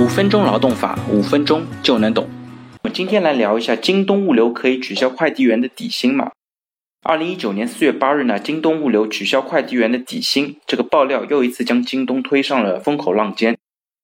[0.00, 2.26] 五分钟劳动法，五分钟就能懂。
[2.82, 6.30] 我们今天来聊一下京东物流可以取消快递员的底薪吗？
[7.02, 13.58] 二零一九年四月八日呢，京东物流取消快递员的底薪，这个爆料又一次将京东推上了风口浪尖。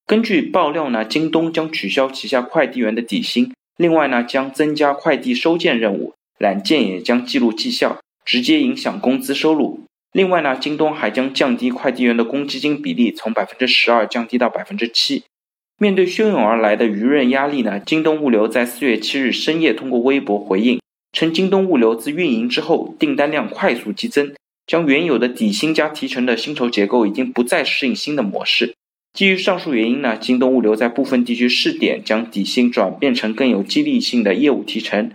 [0.06, 9.80] 根据爆料呢，京东将取消旗下快递员的底薪，另外呢，将增加快递收件任务，揽件也将记录绩效，直接影响工资收入。
[10.12, 15.24] 另外呢，京东还将降低快递员的公积金比例，从百分之十二降低到百分之七。
[15.78, 20.80] 面对汹涌而来的舆论压力呢，京东物流在四月七日深夜通过微博回应，
[21.12, 24.32] 称京东物流自运营之后，订单量快速激增，
[24.66, 28.74] 将原有的底薪加提成的薪酬结构已经不再适应新的模式。
[29.12, 35.12] 基于上述原因呢，京东物流在部分地区试点将底薪转变成更有激励性的业务提成。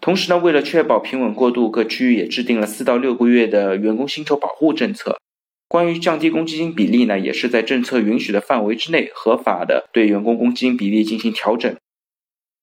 [0.00, 5.18] 同时呢，为了确保平稳过渡，各区域也制定了四到六个月的员工薪酬保护政策。
[5.68, 11.76] 关于降低公积金比例呢，也是在政策允许的范围之内，合法的对员工公积金比例进行调整。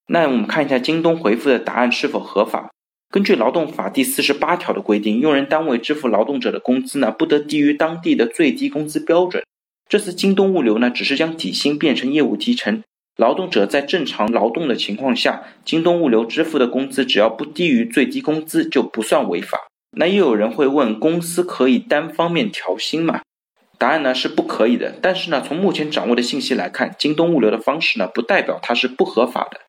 [0.08, 2.72] 那我们看一下京东回复的答案是否合法？
[3.12, 9.44] 根据劳动法第四十八条的规定，用人单位支付劳动者的工资呢，不得低于当地的最低工资标准。
[9.88, 12.82] 这次京东物流呢，只是将底薪变成业务提成。
[13.16, 19.60] 劳动者在正常劳动的情况下，京东物流支付的工资只要不低于最低工资，就不算违法。
[19.98, 23.22] 那又有人会问，公司可以单方面调薪吗？
[23.78, 24.94] 答案呢是不可以的。
[25.02, 29.62] 但是呢，从目前掌握的信息来看，京东物流的方式呢，不代表它是不合法的。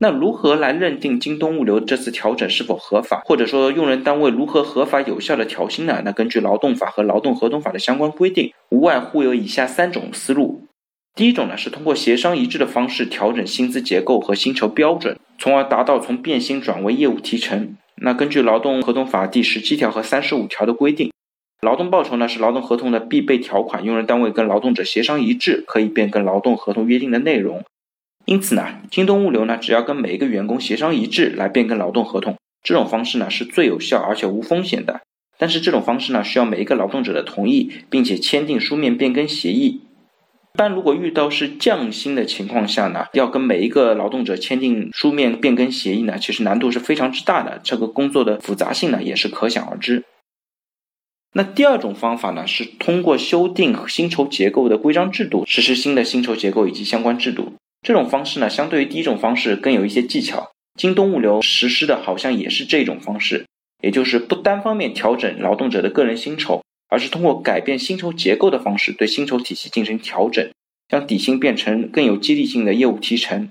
[0.00, 6.02] 那如何来认定京东物流这次调整是否合法，或者说用人单位如何合法有效的调薪呢？
[6.04, 10.66] 那根据劳动法和劳动合同法的相关规定，无外乎有以下三种思路。
[11.14, 17.76] 第一种呢是通过协商一致的方式调整薪资结构和薪酬标准，从而达到从变薪转为业务提成。
[18.00, 21.12] 那根据劳动合同法第十七条和三十五条的规定，
[21.60, 27.64] 劳动报酬呢是劳动合同的必备条款，用人单位跟劳动者协商一致，可以变更劳动合同约定的内容。
[28.24, 35.00] 因此呢，京东物流呢只要跟每一个员工协商一致来变更劳动合同，这种方式呢是最有效而且无风险的。
[35.38, 39.80] 但是这种方式呢需要每一个劳动者的同意，并且签订书面变更协议。
[40.58, 50.02] 一般如果遇到是降薪的情况下呢，要跟每一个劳动者签订书面变更协议呢，其实难度是非常之大的，这个工作的复杂性呢也是可想而知。
[51.34, 57.52] 那第二种方法呢，是通过修订薪酬结构的规章制度，实施新的薪酬结构以及相关制度。
[57.86, 60.50] 这种方式呢，相对于第一种方式更有一些技巧。
[60.76, 63.46] 京东物流实施的好像也是这种方式，
[63.80, 66.64] 也就是不单方面调整劳动者的个人薪酬。
[66.88, 70.50] 而是通过改变薪酬结构的方式对薪酬体系进行调整，
[70.88, 73.50] 将底薪变成更有激励性的业务提成。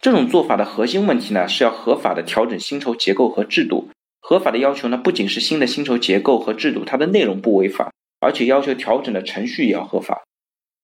[0.00, 3.88] 这种做法的核心问题呢，是要合法的调整薪酬结构和制度。
[4.20, 10.24] 合法的要求呢，不仅是新的薪酬结构和制度它的内容不违法，而且要求调整的程序也要合法。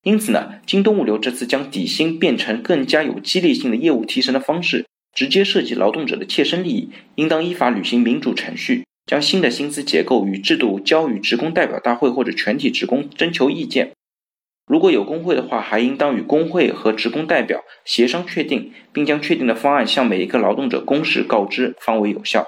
[0.02, 8.84] 因此呢，京东物流这次将底薪变成更加有激励性的业务提成的方式，直接涉及劳动者的切身利益，应当依法履行民主程序。
[9.06, 13.92] 将新的薪资结构与制度交予职工代表大会或者全体职工征求意见。
[14.66, 22.46] 如果有工会的话，还应当与工会和职工代表协商确定，并将确定的方案向每一个劳动者公示告知，方为有效。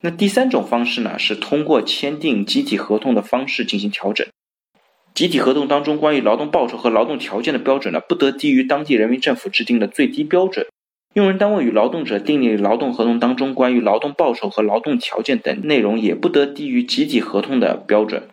[0.00, 4.26] 那第三种方式呢，是通过签订集体合同的方式进行调整。
[5.12, 10.68] 集体合同当中关于劳动报酬和劳动条件的标准呢，不得低于当地人民政府制定的最低标准。
[11.14, 18.28] 用人单位与劳动者订立劳动合同当中关于劳动报酬和劳动条件等内容，也不得低于集体合同的标准。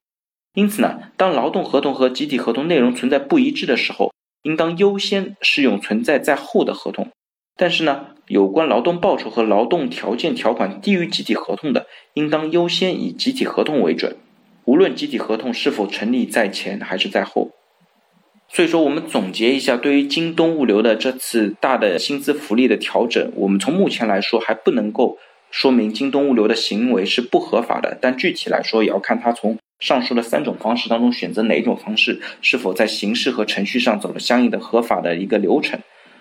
[0.53, 4.13] 因此呢，当劳动合同和集体合同内容存在不一致的时候，
[4.44, 7.09] 应当优先适用存在在后的合同。
[7.58, 14.18] 但是呢，有关劳动报酬和劳动条件条款低于集体合同的，应当优先以集体合同为准，
[14.66, 17.52] 无论集体合同是否成立在前还是在后。
[18.47, 25.17] 所以说，我们总结一下，对于京东物流的这次大的薪资福利的调整，我们从目前来说还不能够
[25.51, 27.97] 说明京东物流的行为是不合法的。
[28.00, 35.77] 但具体来说，也要看他从上述的三种方式当中选择哪一种方式，是否在形式和程序上走了相应的合法的一个流程。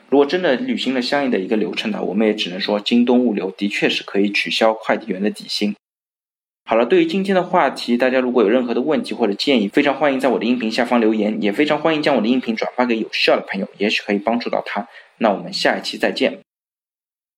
[0.09, 5.75] 如果真的履行了相应的一个流程呢，我们也只能说京东物流的确是可以取消快递员的底薪。
[6.67, 14.89] 好了，对于今天的话题，大家如果有任何的问题或者建议，非常欢迎在我的音频下方留言，也非常欢迎将我的音频转发给有需要的朋友，也许可以帮助到他。
[15.19, 16.44] 那我们下一期再见。